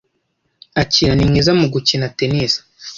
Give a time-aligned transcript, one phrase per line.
[0.81, 2.53] Akira ni mwiza mu gukina tennis.